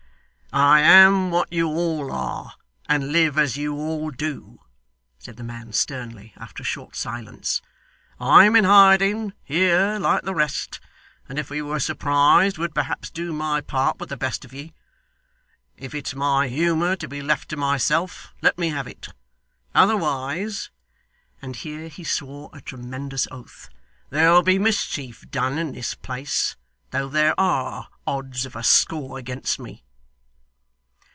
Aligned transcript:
'I 0.53 0.79
am 0.81 1.31
what 1.31 1.53
you 1.53 1.69
all 1.69 2.11
are, 2.11 2.55
and 2.89 3.13
live 3.13 3.37
as 3.37 3.55
you 3.55 3.73
all 3.75 4.11
do,' 4.11 4.59
said 5.17 5.37
the 5.37 5.45
man 5.45 5.71
sternly, 5.71 6.33
after 6.35 6.61
a 6.61 6.65
short 6.65 6.93
silence. 6.93 7.61
'I 8.19 8.45
am 8.47 8.55
in 8.57 8.65
hiding 8.65 9.31
here 9.45 9.97
like 9.97 10.23
the 10.23 10.35
rest, 10.35 10.81
and 11.29 11.39
if 11.39 11.49
we 11.49 11.61
were 11.61 11.79
surprised 11.79 12.57
would 12.57 12.75
perhaps 12.75 13.09
do 13.09 13.31
my 13.31 13.61
part 13.61 13.97
with 13.97 14.09
the 14.09 14.17
best 14.17 14.43
of 14.43 14.53
ye. 14.53 14.73
If 15.77 15.95
it's 15.95 16.13
my 16.15 16.49
humour 16.49 16.97
to 16.97 17.07
be 17.07 17.21
left 17.21 17.47
to 17.51 17.55
myself, 17.55 18.33
let 18.41 18.57
me 18.57 18.67
have 18.71 18.87
it. 18.87 19.07
Otherwise,' 19.73 20.69
and 21.41 21.55
here 21.55 21.87
he 21.87 22.03
swore 22.03 22.49
a 22.51 22.59
tremendous 22.59 23.25
oath 23.31 23.69
'there'll 24.09 24.43
be 24.43 24.59
mischief 24.59 25.23
done 25.31 25.57
in 25.57 25.71
this 25.71 25.93
place, 25.93 26.57
though 26.89 27.07
there 27.07 27.39
ARE 27.39 27.87
odds 28.05 28.45
of 28.45 28.57
a 28.57 28.63
score 28.63 29.17
against 29.17 29.57
me. 29.57 29.85